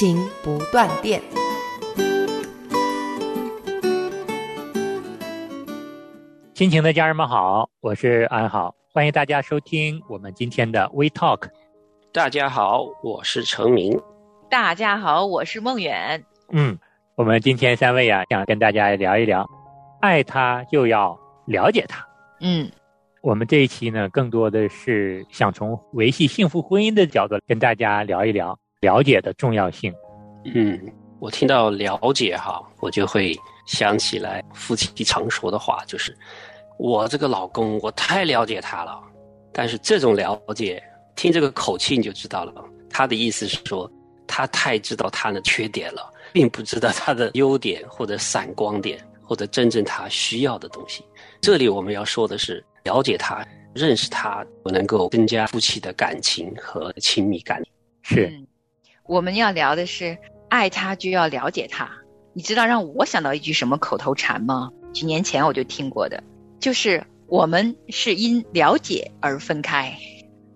[0.00, 1.20] 亲情不断电。
[6.54, 11.50] 亲情的家人们好，我是安好，欢迎大家收听我们今天的 We Talk。
[12.14, 14.00] 大家好，我是程明。
[14.48, 16.24] 大家好，我是孟远。
[16.48, 16.78] 嗯，
[17.14, 19.46] 我们今天三位啊，想跟大家聊一聊，
[20.00, 22.02] 爱他就要了解他。
[22.40, 22.70] 嗯，
[23.20, 29.94] 我们这一期呢，更多的是想从维系幸福婚姻的角度跟大家聊一聊了解的重要性。
[30.54, 30.80] 嗯，
[31.18, 36.16] 我听到了解哈，我就会想起来夫妻常说的话，就是
[36.78, 38.98] 我这个老公，我太了解他了。
[39.52, 40.82] 但是这种了解，
[41.14, 43.90] 听这个口气你就知道了，他的意思是说，
[44.26, 51.04] 他太知道他的缺点了，并不知道他的优点或者闪光点，或者真正他需要的东西。
[51.42, 57.62] 这里我们要说的是，了解他、认识他，能够增加夫妻的感情和亲密感。
[58.02, 58.46] 是，嗯、
[59.10, 60.16] 我们要聊的是，
[60.48, 61.90] 爱他就要了解他。
[62.32, 64.70] 你知道让我想到一句什么口头禅吗？
[64.92, 66.22] 几年前我就听过的，
[66.60, 69.92] 就是我们是因了解而分开，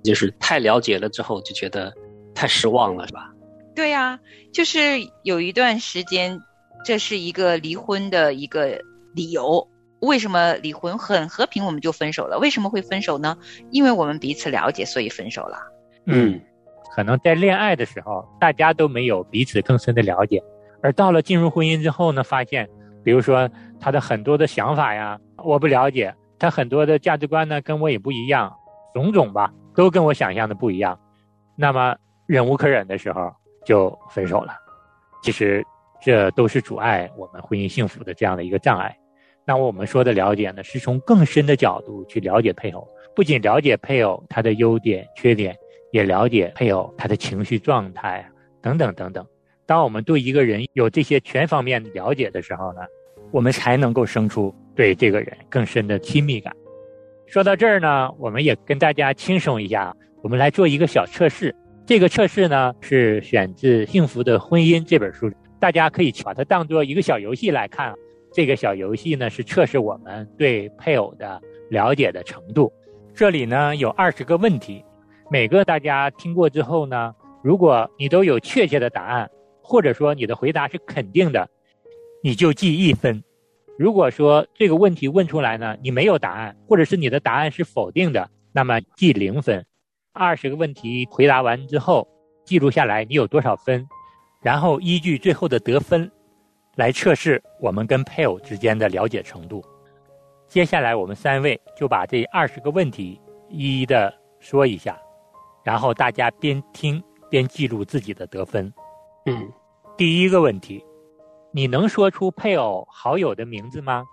[0.05, 1.93] 就是太了解了之后就觉得
[2.33, 3.33] 太失望了，是吧？
[3.75, 4.21] 对呀、啊，
[4.53, 6.41] 就是有一段时间，
[6.85, 8.81] 这是一个离婚的一个
[9.17, 9.69] 理由。
[9.99, 12.39] 为什么离婚很和平我们就分手了？
[12.39, 13.37] 为什么会分手呢？
[13.73, 15.59] 因为我们彼此了解，所以分手了。
[16.07, 16.41] 嗯，
[16.95, 20.41] 可能在恋爱的时候，大家都没有彼此更深的了解，
[20.81, 22.69] 而到了进入婚姻之后呢，发现，
[23.03, 23.51] 比如说
[23.81, 28.55] 他的很多的想法呀，我不了解，他很多的价值观呢跟我也不一样，
[28.95, 30.97] 种种吧，都跟我想象的不一样，
[31.57, 31.97] 那么
[32.27, 33.33] 忍无可忍的时候
[33.65, 34.55] 就分手了。
[35.23, 35.65] 其实
[36.01, 38.97] 这都是阻碍我们婚姻幸福的这样的一个障碍。
[39.45, 45.57] 那我们说的了解呢，是从更深的角度去了解配偶，不仅了解配偶他的优点、缺点，
[45.95, 48.29] 也了解配偶他的情绪状态
[48.61, 49.25] 等等等等。
[49.65, 52.81] 当我们对一个人有这些全方面的了解的时候呢，
[53.31, 56.53] 我们才能够生出对这个人更深的亲密感。
[57.27, 61.55] 说到这儿呢，我们也跟大家轻松一下，我们来做一个小测试。
[61.87, 67.95] 这个测试呢是选自《幸福的婚姻》这本书，大家可以把它当做一个小游戏来看。
[68.33, 71.41] 这个小游戏呢是测试我们对配偶的
[71.71, 72.73] 了解的程度。
[73.15, 74.85] 这里呢有二十个问题，
[75.31, 79.31] 每个大家听过之后呢，如果你都有确切的答案，
[79.63, 81.49] 或者说你的回答是肯定的，
[82.23, 83.23] 你就记一分；
[83.79, 89.65] 如果说这个问题问出来呢，你没有答案，或者是你的答案是否定的，那么记零分。
[90.13, 92.07] 二十个问题回答完之后，
[92.45, 93.87] 记录下来你有多少分，
[94.43, 96.11] 然后依据最后的得分。
[96.77, 99.65] 来测试我们跟配偶之间的了解程度。
[100.49, 104.99] 接下来，我们三位就把这二十个问题一一的说一下，
[105.65, 108.73] 然后大家边听边记录自己的得分。
[109.27, 109.51] 嗯，
[109.97, 110.85] 第一个问题，
[111.53, 114.05] 你能说出配偶好友的名字吗？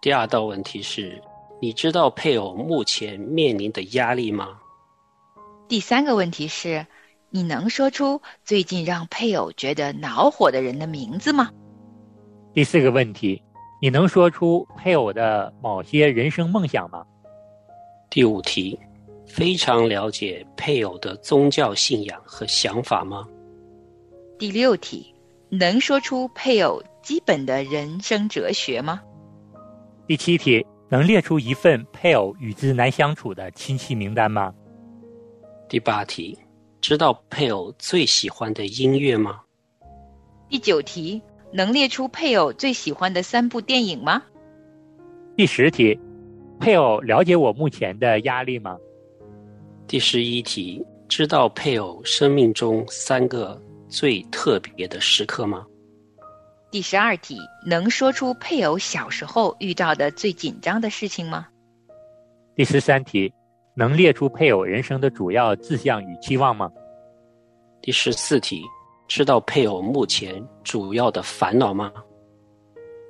[0.00, 1.22] 第二道问题是，
[1.60, 4.58] 你知道配偶目前面临的压力吗？
[5.68, 6.86] 第三个问题是。
[7.30, 11.50] 你能说出最近让配偶觉得恼火的人的名字吗？
[12.54, 13.42] 第四个问题，
[13.82, 17.04] 你能说出配偶的某些人生梦想吗？
[18.08, 18.80] 第五题，
[19.28, 23.28] 非常了解配偶的宗教信仰和想法吗？
[24.38, 25.14] 第六题，
[25.50, 29.00] 能说出配偶基本的人生哲学吗？
[30.06, 34.52] 第七题，能列出一份配偶与之难相处的亲戚名单吗？
[35.68, 36.36] 第八题。
[36.80, 39.40] 知道配偶最喜欢的音乐吗？
[40.48, 41.20] 第九题，
[41.52, 44.22] 能列出配偶最喜欢的三部电影吗？
[45.36, 45.98] 第十题，
[46.60, 48.78] 配偶了解我目前的压力吗？
[49.88, 53.58] 第十一题，知道配偶生命中三个
[53.88, 55.64] 最特别的时刻吗？
[56.70, 61.48] 第十二题，能说出配偶小时候遇到的最紧张的事情吗？
[62.54, 63.32] 第十三题。
[63.74, 66.68] 能列出配偶人生的主要志向与期望吗？
[67.80, 68.60] 第十四题，
[69.06, 71.92] 知道配偶目前主要的烦恼吗？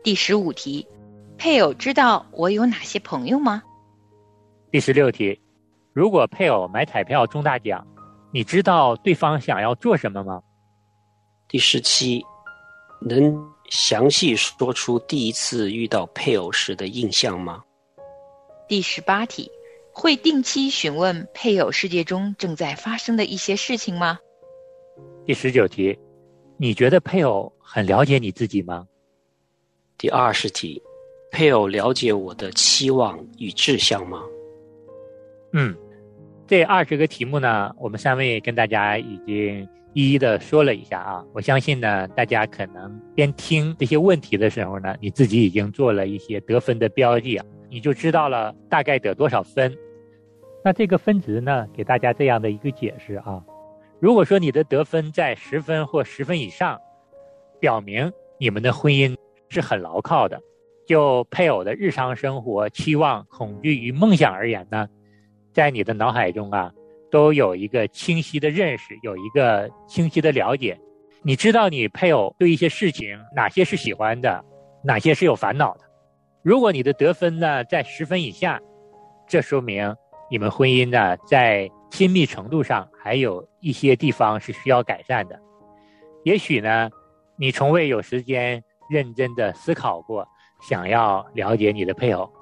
[0.04, 0.86] 第十五题，
[1.38, 3.62] 配偶知道我有哪些朋友吗？
[4.70, 5.40] 第十六题，
[5.98, 7.84] 如果配偶买彩票中大奖，
[8.30, 10.40] 你知道对方想要做什么吗？
[11.48, 12.24] 第十七，
[13.00, 13.36] 能
[13.68, 17.64] 详细说出第一次遇到配偶时的印象吗？
[18.68, 19.50] 第十八题，
[19.90, 24.20] 会定期询问配偶世界中正在发生的一些事情吗？
[25.26, 25.98] 第十九题，
[26.58, 28.86] 你觉得配偶很了解你自己吗？
[29.96, 30.80] 第二十题，
[31.32, 34.22] 配偶了解我的期望与志向吗？
[35.54, 35.76] 嗯，
[36.48, 41.22] 这二十个题目呢，我们三位跟大家已经一一的说了一下啊。
[41.34, 47.44] 我相信呢，大家可能边听这些问题的时候呢，你自己已经做了一些得分的标记啊。
[47.68, 49.76] 你就知道了大概得多少分。
[50.64, 53.44] 那这个分值呢，给大家这样的一个解释啊。
[54.00, 56.80] 如果说你的得分在十分或十分以上，
[57.60, 58.10] 表明
[58.40, 59.14] 你们的婚姻
[59.50, 60.40] 是很牢靠的。
[60.86, 64.88] 就配偶的日常生活、期望、恐惧与梦想而言呢，
[65.58, 66.72] 在你的脑海中啊，
[67.10, 70.78] 都有一个清晰的认识，有一个清晰的了解。
[71.20, 74.44] 你知道你配偶对一些事情哪些是喜欢的，
[74.84, 75.80] 哪些是有烦恼的。
[76.42, 78.60] 如果你的得分呢在十分以下，
[79.26, 79.92] 这说明
[80.30, 85.36] 你们婚姻呢在亲密程度上还有一些地方是需要改善的。
[86.22, 86.88] 也许呢，
[87.36, 90.24] 你从未有时间认真的思考过，
[90.68, 92.32] 想要了解你的配偶，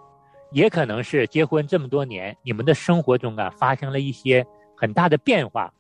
[0.57, 4.43] 也可能是结婚这么多年，你们的生活中啊发生了一些
[4.75, 5.71] 很大的变化，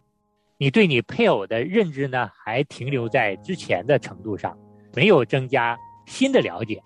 [0.58, 4.55] 你对你配偶的认知呢还停留在之前的程度上，
[4.94, 6.78] 没有增加新的了解。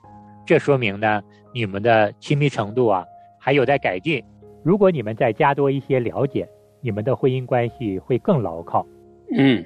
[0.46, 1.20] 这说明呢，
[1.52, 3.04] 你们的亲密程度啊
[3.40, 4.22] 还有待改进。
[4.62, 6.48] 如果你们再加多一些了解，
[6.80, 8.86] 你们的婚姻关系会更牢靠。
[9.36, 9.64] 嗯，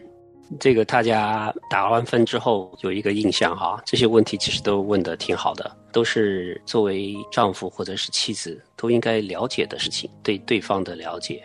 [0.60, 11.42] 这个大家打完分之后有一个印象哈，这些问题其实都问的挺好的，都是作为丈夫或者是妻子都应该了解的事情，对对方的了解。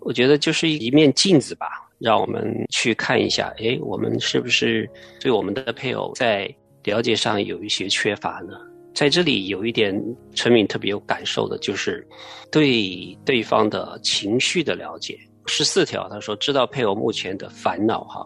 [0.00, 1.66] 我觉得就是一面镜子吧，
[1.98, 4.88] 让我们去看一下，哎，我们是不是
[5.20, 6.52] 对我们的配偶在。
[6.84, 8.56] 了解上有一些缺乏呢，
[8.94, 12.06] 在这里有一点陈敏特别有感受的，就是
[12.50, 15.18] 对对方的情绪的了解。
[15.48, 18.24] 十四条，他说知道配偶目前的烦恼哈，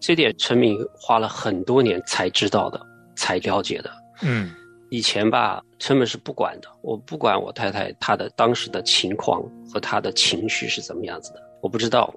[0.00, 2.80] 这点陈敏花了很多年才知道的，
[3.16, 3.90] 才了解的。
[4.22, 4.50] 嗯，
[4.90, 12.14] 以前吧，陈敏是不管的，我不管我太太她的当时的情况和她的情绪是怎么样子的，我不知道。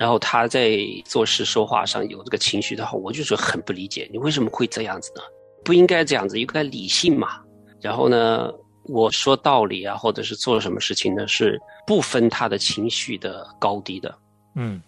[0.00, 5.20] 然后她在做事说话上有这个情绪的话，我就是很不理解，你为什么会这样子呢？
[5.64, 7.40] 不应该这样子，应该理性嘛。
[7.80, 8.50] 然后呢，
[8.88, 14.14] 我说道理啊，或者是做什么事情呢，是不分他的情绪的高低的。
[14.54, 14.82] 嗯，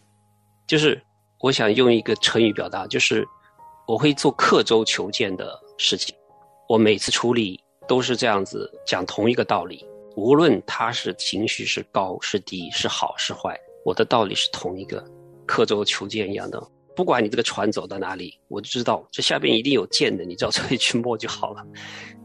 [0.66, 1.00] 就是
[1.38, 3.26] 我想用一个成语表达，就是
[3.86, 6.14] 我会做刻舟求剑的事情。
[6.68, 9.84] 我每次处理都是这样子讲同一个道理，
[10.16, 13.58] 无论他是情绪是高是低，是好是坏。
[13.84, 15.04] 我的道理是同一个，
[15.46, 16.62] 刻舟求剑一样的。
[17.00, 21.66] 不管你这个船走到哪里，我就知道这下边一定有剑的，你只要这里去摸就好了。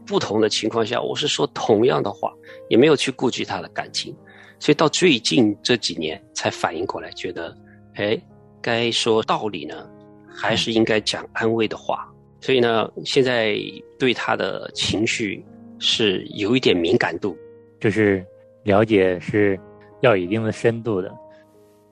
[0.06, 2.30] 不同的情况下，我是说同样的话，
[2.68, 4.14] 也没有去顾及他的感情，
[4.58, 7.56] 所以到最近这几年才反应过来，觉得，
[7.94, 8.20] 哎，
[8.60, 9.88] 该说道理呢，
[10.28, 12.06] 还是应该讲安慰的话。
[12.42, 13.58] 所以呢，现在
[13.98, 15.42] 对他的情绪
[15.78, 17.34] 是有一点敏感度，
[17.80, 18.22] 就是
[18.64, 19.58] 了解是
[20.02, 21.10] 要一定的深度的。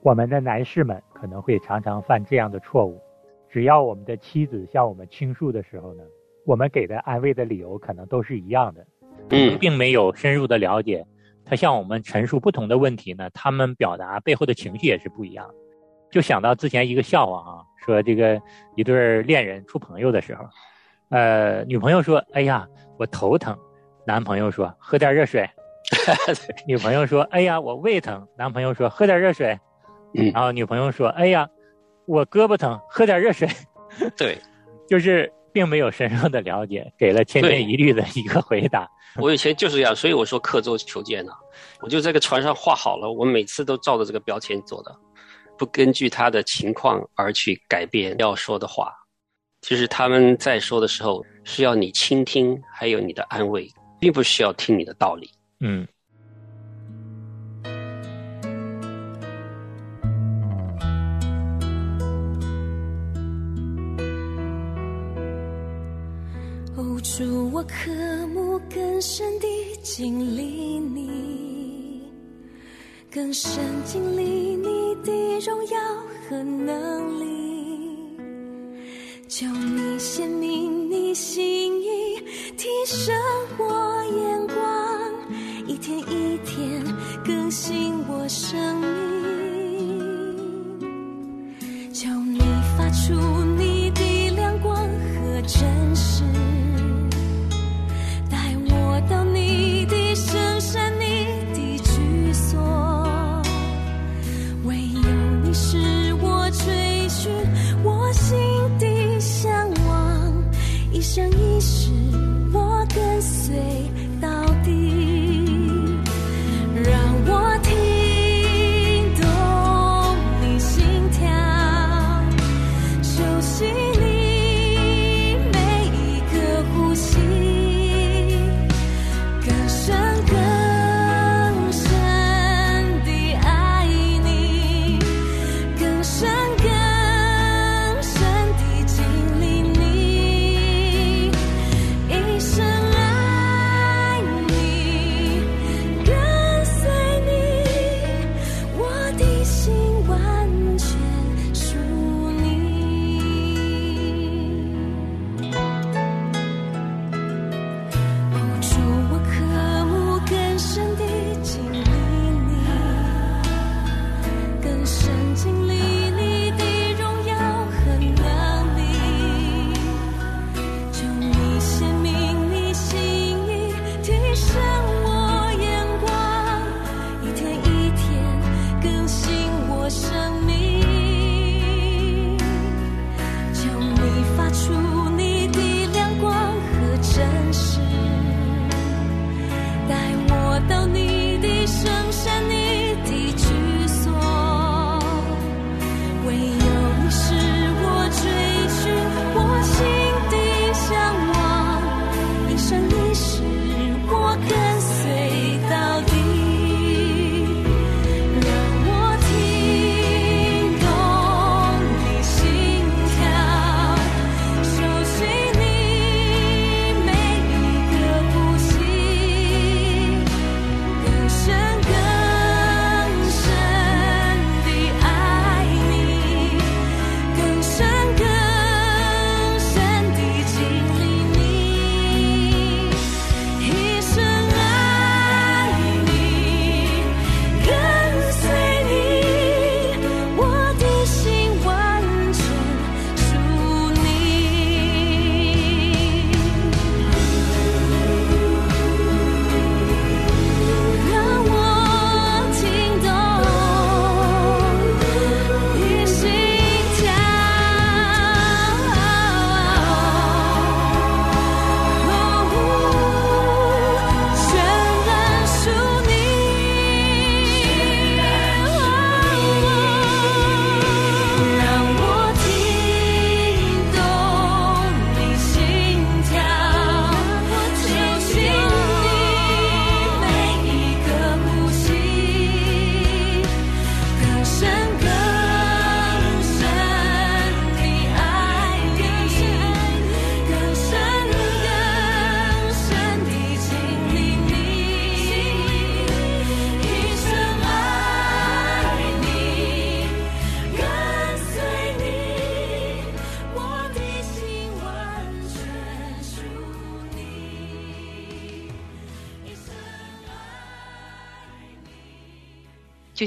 [0.05, 3.01] 我们的男士们可能会常常犯这样的错误，
[3.49, 6.03] 只要我们的妻子向我们倾诉的时候呢，
[6.45, 8.85] 我们给的安慰的理由可能都是一样的，
[9.31, 11.03] 嗯，并没有深入的了解。
[11.43, 15.49] 他向我们陈述不同的问题呢，他们表达背后的情绪也是不一样。
[16.11, 18.39] 就想到之前一个笑话啊，说这个
[18.75, 20.45] 一对恋人处朋友的时候，
[21.09, 22.67] 呃，女朋友说：“哎呀，
[22.99, 23.57] 我头疼。”
[24.05, 25.49] 男朋友说：“喝点热水。
[26.67, 29.59] ”女朋友说：“哎呀，我胃疼。”男朋友说：“喝点热水。”
[30.33, 31.47] 然后女朋友说：“哎呀，
[32.05, 33.47] 我胳膊疼，喝点热水。”
[34.17, 34.37] 对，
[34.87, 38.89] 就是并没有深入的了解，给了千篇一律的一个回答。
[39.17, 41.31] 我以前就是这样，所以我说刻舟求剑呢。
[41.81, 44.93] 我就在个船上画好了，我每次都照着这个标签做的，
[45.57, 48.93] 不根据他的情况而去改变要说的话。
[49.61, 53.67] 其实他们在说的时候是要你倾听，还有你的安慰，
[53.99, 55.29] 并不需要听你的道理。
[55.61, 55.87] 嗯。
[67.55, 67.89] 我渴
[68.33, 69.47] 慕更深地
[69.81, 72.03] 经历你，
[73.09, 75.79] 更深经历你的荣耀
[76.27, 77.25] 和能力，
[79.29, 82.19] 求你显明你心意，
[82.57, 83.15] 提升
[83.57, 86.83] 我眼光，一天一天
[87.23, 88.81] 更新我生
[90.77, 90.83] 命，
[91.93, 92.37] 求你
[92.77, 93.13] 发出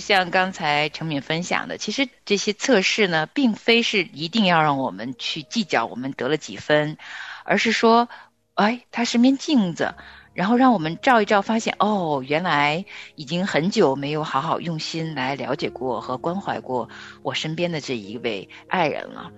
[0.09, 6.97] 像刚才程敏分享的，其实这些测试呢，并非是一定要让我们去计较我们得了几分，
[7.45, 8.09] 而是说，
[8.55, 9.95] 哎，它是面镜子，
[10.33, 12.87] 然后让我们照一照，发现哦，原来
[13.17, 16.89] 已经很久没有好好用心来了解过和关怀过
[17.23, 19.31] 我身边的这一位爱人了。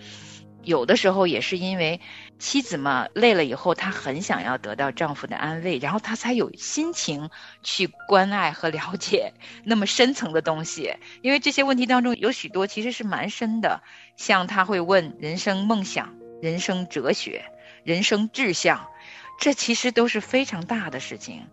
[0.63, 2.01] 有的时候也是因为
[2.41, 7.31] 妻子嘛累了以后，她很想要得到丈夫的安慰，然后她才有心情
[7.63, 10.95] 去关爱和了解 那么深层的东西。
[11.23, 13.83] 因为这些问题当中有许多其实是蛮深的，
[14.17, 17.45] 像他会问人生梦想、人生哲学、
[17.85, 18.89] 人生志向，
[19.39, 21.47] 这其实都是非常大的事情，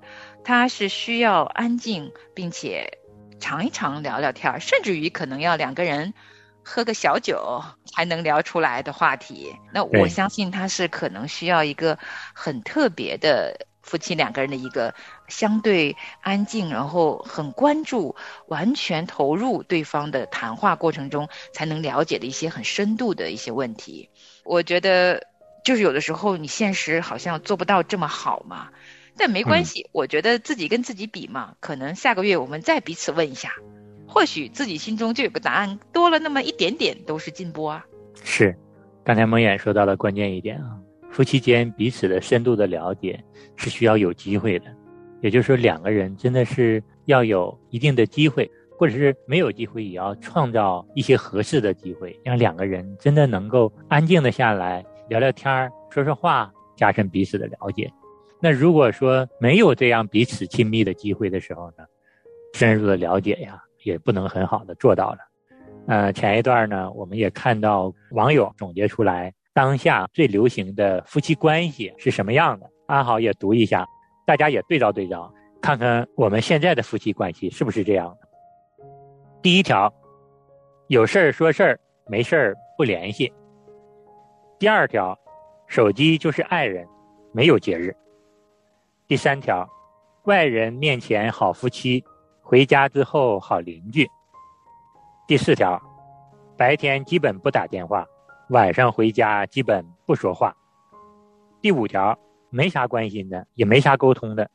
[0.43, 2.97] 他是需要安静，并且
[3.39, 6.13] 尝一尝聊聊天，甚至于可能要两个人。
[6.67, 11.97] 喝个小酒才能聊出来的话题，那我相信他是可能需要一个
[12.33, 14.93] 很特别的夫妻两个人的一个
[15.29, 24.09] 相对安静，然后很关注、完全投入对方的谈话过程中，才能了解的一些很深度的一些问题。
[24.43, 25.25] 我觉得
[25.63, 28.71] 就是有的时候你现实好像做不到这么好嘛，
[29.15, 33.53] 但没关系，我觉得自己跟自己比嘛，可能下个月我们再彼此问一下。
[34.07, 37.85] 或许自己心中就有个答案，多了那么一点点都是进步啊。
[38.23, 38.55] 是，
[39.03, 40.79] 刚才蒙眼说到了关键一点啊，
[41.11, 43.21] 夫妻间彼此的深度的了解
[43.55, 44.65] 是需要有机会的，
[45.21, 57.91] 也就是说两个人真的是要有一定的机会，或者是没有机会也要创造一些合适的机会，让两个人真的能够安静的下来聊聊天儿、说说话，加深彼此的了解。
[58.39, 61.85] 那如果说没有这样彼此亲密的机会的时候呢，
[62.53, 63.63] 深入的了解呀。
[63.87, 65.19] 也不能很好的做到了，
[65.87, 72.69] 呃，前一段呢，我们也看到网友总结出来当下最流行的夫妻关系是什么样的。
[72.85, 73.87] 安好也读一下，
[74.25, 78.27] 大家也对照对照，看看我们现在的夫妻关系是不是这样的。
[79.41, 79.91] 第一条，
[80.87, 83.31] 有事儿说事儿，没事儿不联系。
[84.59, 85.17] 第二条，
[85.65, 86.85] 手机就是爱人，
[87.31, 87.95] 没有节日。
[89.07, 89.65] 第三条，
[90.25, 92.03] 外人面前好夫妻。
[92.47, 94.09] 回家之后好邻居。
[95.27, 95.81] 第四条，
[96.55, 98.07] 白天基本不打电话，
[98.51, 100.55] 晚上回家基本不说话。
[101.61, 102.17] 第五条，
[102.49, 104.49] 没啥关心的，也没啥沟通的。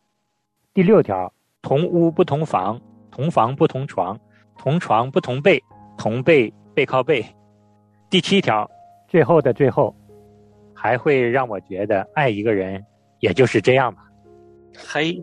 [0.72, 1.30] 第六条，
[1.61, 2.80] 同屋不同房，
[3.11, 4.18] 同房不同床，
[4.56, 5.62] 同床不同被，
[5.99, 7.22] 同被背靠背。
[8.08, 8.70] 第七条，
[9.06, 9.94] 最后的最后，
[10.72, 12.82] 还会让我觉得爱一个人
[13.18, 14.02] 也就是这样吧。
[14.75, 15.22] 嘿。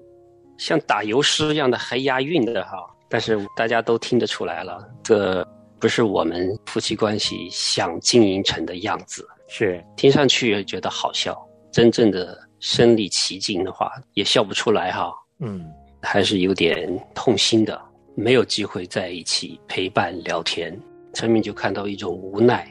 [0.60, 5.48] 像打油诗一样的还押韵的哈，但是大家都听得出来了，这
[5.80, 9.26] 不是我们夫妻关系想经营成的样子。
[9.48, 11.36] 是听上去觉得好笑，
[11.72, 15.12] 真正的身临其境的话也笑不出来哈。
[15.40, 15.66] 嗯，
[16.02, 17.82] 还是有点痛心的，
[18.14, 20.78] 没有机会在一起陪伴聊天，
[21.14, 22.70] 陈敏就看到一种无奈。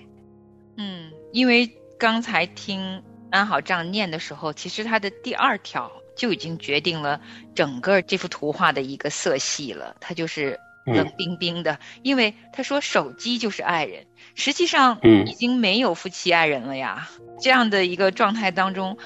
[0.77, 1.69] 嗯，因为
[1.99, 5.91] 刚才听安好这样念的时候，其实他的第二条。
[6.19, 7.19] 就已经决定了
[7.55, 11.79] 整个这幅图画的一个色系了，它就是冷冰冰的。
[12.03, 17.09] 因为他说手机就是爱人，实际上已经没有夫妻爱人了呀。
[17.41, 18.99] 这样的一个状态当中，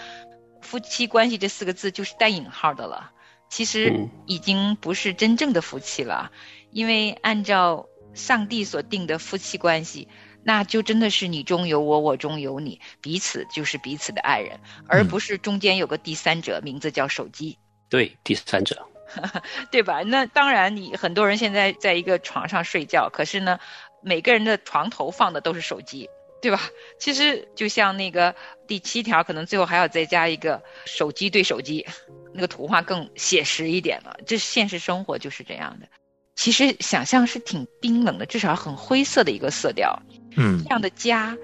[0.63, 3.13] 夫妻关系这四个字就是带引号的了。
[3.51, 6.33] 其实已经不是真正的夫妻了，
[6.71, 10.09] 因为按照上帝所定的夫妻关系。
[10.45, 17.59] 那就真的是你中有我，我中有你，彼此就是彼此的爱人，而不是中间有个第三者，名字叫手机。
[17.89, 18.87] 对，第三者，
[19.71, 20.03] 对吧？
[20.03, 23.61] 那当然，你很多人现在在一个床上睡觉，可是呢，
[24.03, 26.09] 每个人的床头放的都是手机，
[26.41, 26.61] 对吧？
[26.99, 28.35] 其实就像那个
[28.67, 31.87] 第七条，可能最后还要再加一个手机对手机，
[32.33, 34.17] 那个图画更写实一点了。
[34.27, 35.87] 这现实生活就是这样的。
[36.35, 40.03] 其实想象是挺冰冷的，至少很灰色的一个色调。
[40.37, 41.37] 嗯，这样的家，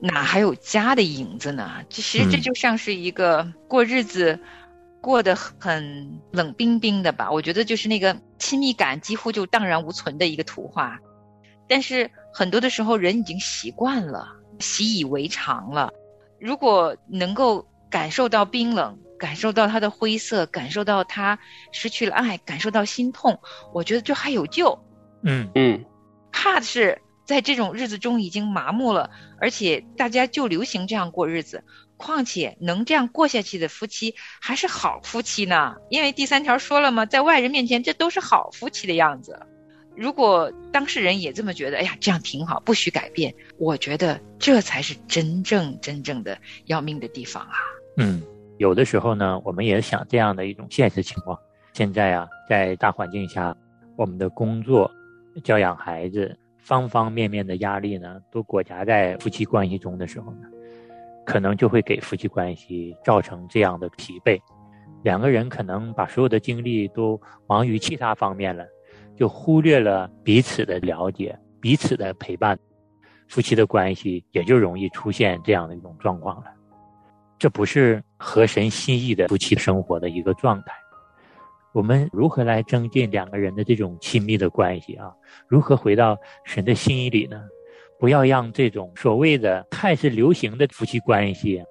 [0.00, 1.82] 哪还有家的影子呢？
[1.88, 4.38] 其实这就像是一个过日子，
[5.00, 7.30] 过得很冷冰冰的吧。
[7.30, 10.98] 我觉得就是那个亲密感几乎就荡然无存的一个图画。
[11.66, 14.28] 但是很多的时候，人已经习惯了，
[14.60, 15.92] 习以为常了。
[16.38, 18.98] 如果能够感受到冰冷。
[19.18, 21.38] 感受到他的灰色，感受到他
[21.72, 23.40] 失去了爱，感受到心痛，
[23.72, 24.78] 我觉得这还有救。
[25.22, 25.84] 嗯嗯，
[26.30, 31.64] 怕的是在这种日子中已经麻木了，而且大家就流行这样过日子。
[31.98, 35.76] 况且能这样过下去的夫妻还是好夫妻呢？
[35.88, 39.40] 因为第三条说了嘛，在外人面前这都是好夫妻的样子。
[39.96, 47.56] 如果当事人也这么觉得，哎呀，这样挺好，不许改变，我觉得这才是真正真正的要命的地方啊。
[47.96, 48.22] 嗯。
[48.58, 51.38] 有的时候呢，我们也想这样的一种现实情况。
[51.72, 53.54] 现在啊，在大环境下，
[53.96, 54.90] 我们的工作
[55.44, 60.48] 教养孩子，方方面面的压力呢，都裹挟在夫妻关系中的时候呢，
[61.26, 64.40] 可能就会给夫妻关系造成这样的疲惫。
[65.02, 68.64] 两个人可能把所有的精力都忙于其他方面了，
[69.14, 72.58] 就忽略了彼此的了解、彼此的陪伴，
[73.28, 76.46] 夫妻的关系也就容易出现这样的一种状况了。
[77.38, 80.72] 这不是合神心意的夫妻生活的一个状态。
[81.72, 85.12] 我们如何来增进两个人的这种亲密的关系啊？
[85.46, 87.42] 如何回到神的心意里呢？
[87.98, 91.62] 不要让这种所谓的看似流行的夫妻关系，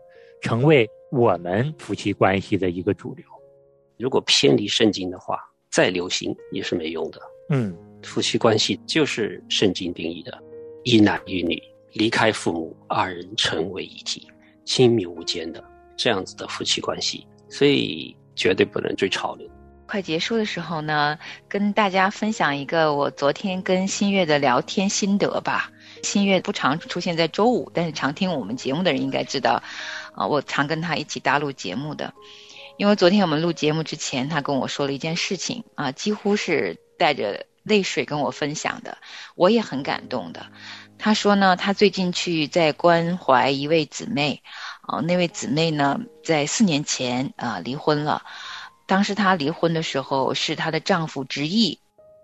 [0.42, 3.26] 成为我们夫妻关系的一个主流。
[3.98, 5.40] 如果偏离圣经的话，
[5.72, 7.20] 再流行也是没用的。
[7.50, 10.38] 嗯，夫妻关系就是圣经定义的：
[10.84, 11.62] 一男一女
[11.94, 14.28] 离开父母，二人成为一体，
[14.66, 15.64] 亲密无间的
[15.96, 17.26] 这样子的夫妻关系。
[17.48, 19.48] 所以绝对不能追潮流。
[19.88, 25.72] 快结束的时候呢，跟大家分享一个我昨天跟新月的聊天心得吧。
[26.04, 29.62] 新月不常出现在周五，但是常听我们节目的人应该知道，
[30.16, 32.14] 啊，我常跟他一起搭录节目的。
[32.78, 38.98] 因为昨天我们录节目之前，他跟我说了一件事情啊，几乎是带着泪水跟我分享的，
[39.36, 40.46] 我也很感动的。
[41.06, 44.42] 他说呢，他最近去在关怀一位姊妹，
[44.82, 48.24] 啊，那位姊妹呢，在四年前啊离婚了。
[48.88, 51.78] 当时她离婚的时候，是她的丈夫执意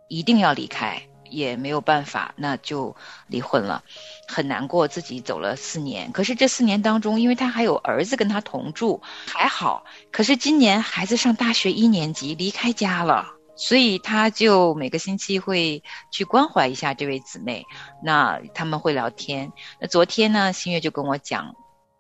[0.09, 2.95] 一定要离开，也没有办法，那就
[3.27, 3.83] 离婚了。
[4.27, 6.11] 很难过，自己走了四年。
[6.11, 9.85] 可是这四年当中，因为她还有儿子跟她同住，还好。
[10.11, 17.63] 可是今年孩子上大学一年级，离开家了，所以她就每个星期会去关怀一下这位姊妹。
[18.03, 19.53] 那他们会聊天。
[19.79, 21.55] 那昨天呢，新月就跟我讲，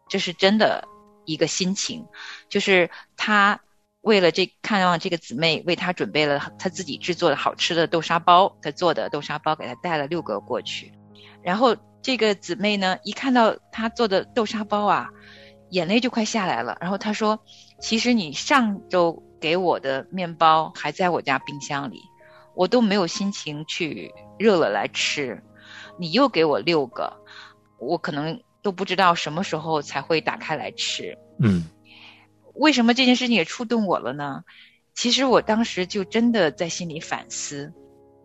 [0.09, 0.87] 这是真的
[1.25, 2.07] 一个心情，
[2.49, 3.61] 就是她。
[4.01, 10.91] 为了这，看望这个姊妹，为她准备了她自己制作的好吃的豆沙包，她做的豆沙包给她带了六个过去。
[11.43, 15.09] 然后这个姊妹呢，一看到她做的豆沙包啊，
[15.69, 16.75] 眼泪就快下来了。
[16.81, 17.39] 然后她说
[17.79, 22.03] ：“其实你上周给我的面包还在我家冰箱里，
[22.55, 25.43] 我都没有心情去热了来吃。
[25.99, 27.11] 你又给我六个，
[27.79, 31.65] 我可能都不知道什么时候才会打开来吃。”嗯。
[32.53, 34.43] 为什么这件事情也触动我了呢？
[34.93, 37.73] 其实我当时就真的在心里反思：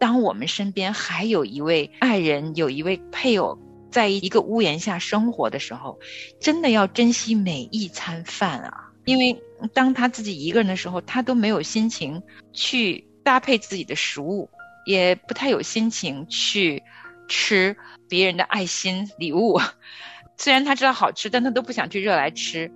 [0.01, 3.57] 当我们身边还有一位爱人、有一位配偶
[3.89, 6.01] 在一个屋檐下生活的时候，
[6.41, 8.91] 真的要珍惜每一餐饭啊！
[9.05, 9.41] 因为
[9.73, 14.49] 当他自己一个人的时候，他都没有心情去搭配自己的食物，
[14.87, 16.83] 也不太有心情去
[17.29, 17.77] 吃
[18.09, 19.61] 别人的爱心礼物。
[20.39, 22.71] 虽然他知道好吃，但他都不想去热来吃。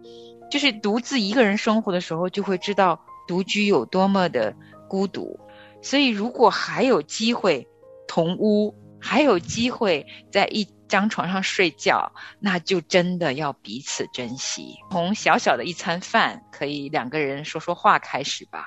[0.51, 4.55] 就是独自一个人生活的时候，就会知道独居有多么的
[4.89, 5.39] 孤独。
[5.83, 7.69] 所以，如果还有机会
[8.09, 14.77] 同屋，还有机会在一张床上睡觉，那就真的要彼此珍惜。
[14.91, 18.67] 从小小的一餐饭，可以两个人说说话开始吧，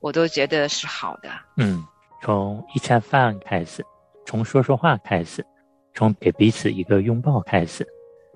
[0.00, 1.30] 我都觉得是好的。
[1.56, 1.82] 嗯，
[2.22, 3.84] 从一餐饭开始，
[4.26, 5.44] 从说说话开始，
[5.94, 7.86] 从给彼此一个拥抱开始，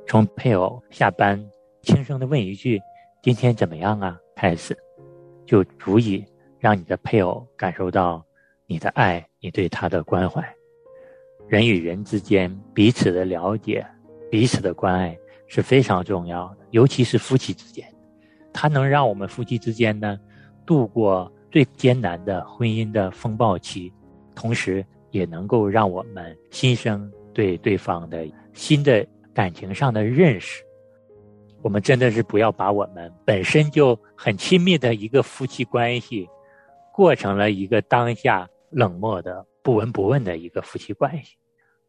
[0.07, 1.43] 从配偶下班。
[1.83, 2.81] 轻声的问一句
[3.23, 4.77] ：“今天怎么样啊？”开始，
[5.47, 6.25] 就足以
[6.59, 8.25] 让你的配偶感受到
[8.67, 10.56] 你的爱，你对他的关怀。
[11.49, 13.87] 人与人之间彼此的了解、
[14.31, 17.87] 彼此的关爱是非常重要的，尤其是夫妻之间，
[18.53, 20.19] 它能让我们夫妻之间呢
[20.65, 23.93] 度过最艰难的婚姻的风暴期，
[24.35, 30.63] 同时也能够让我们新生对对方的新的感情上的认识。
[31.63, 36.29] 我们真的是不要把我们本身就很亲密的一个夫妻关系，
[36.93, 41.37] 过成了一个当下冷漠的不闻不问的一个夫妻关系。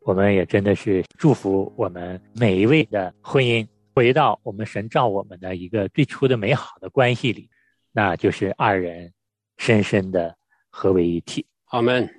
[0.01, 7.49] 我们也真的是祝福我们每一位的婚姻回到我们神照我们的一个最初的美好的关系里，
[7.91, 9.11] 那就是二人
[9.57, 10.37] 深深的
[10.69, 11.45] 合为一体。
[11.65, 12.09] 阿门。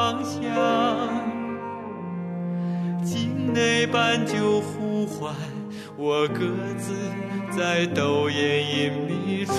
[0.00, 0.40] 方向。
[3.04, 5.34] 境内半酒呼唤，
[5.94, 6.38] 我各
[6.78, 6.94] 自
[7.50, 9.52] 在斗艳隐秘处。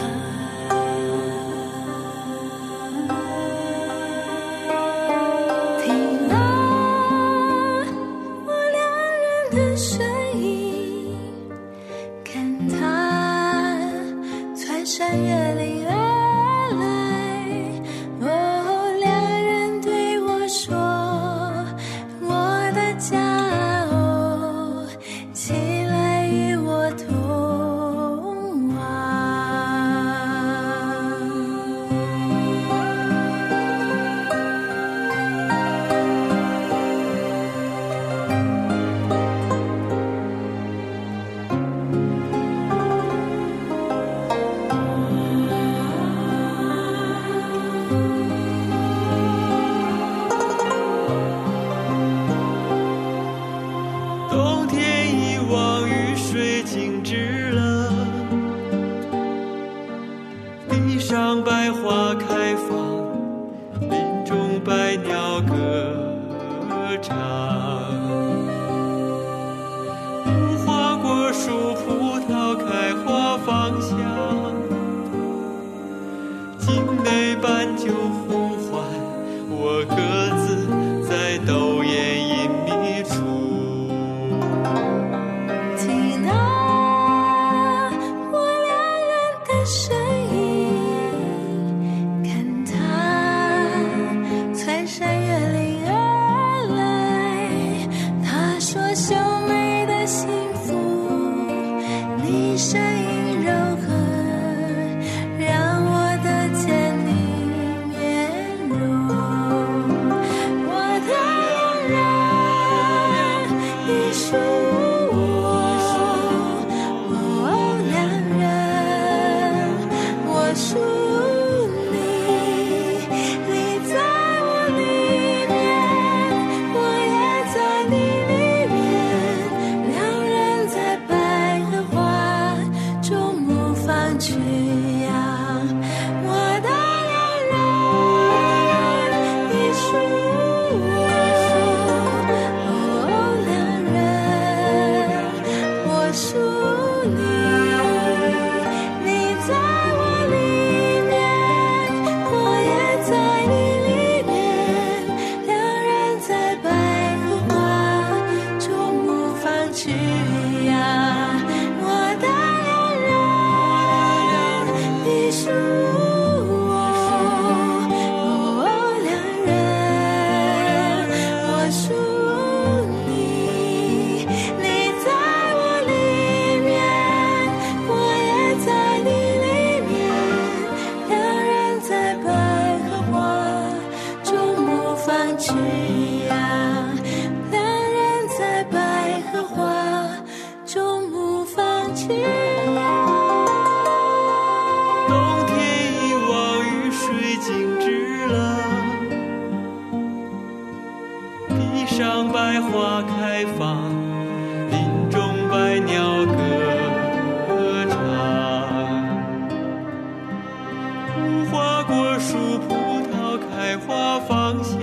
[211.18, 212.76] 无花果树、葡
[213.12, 214.80] 萄开花芳香。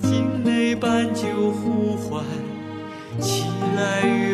[0.00, 2.24] 境内半酒呼唤，
[3.20, 3.46] 起
[3.76, 4.33] 来月。